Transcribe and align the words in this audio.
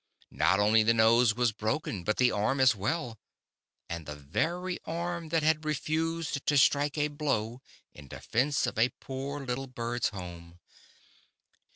Not 0.31 0.59
only 0.59 0.81
the 0.81 0.95
nose 0.95 1.35
was 1.35 1.51
broken, 1.51 2.03
but 2.03 2.17
the 2.17 2.31
arm 2.31 2.59
as 2.59 2.73
well, 2.75 3.19
and 3.87 4.07
the 4.07 4.15
very 4.15 4.79
arm 4.85 5.25
too 5.25 5.29
that 5.29 5.43
had 5.43 5.63
re 5.63 5.75
fused 5.75 6.43
to 6.47 6.57
strike 6.57 6.97
a 6.97 7.07
blow 7.07 7.61
in 7.93 8.07
defence 8.07 8.65
of 8.65 8.79
a 8.79 8.89
poor 8.99 9.41
little 9.45 9.67
bird's 9.67 10.09
home. 10.09 10.57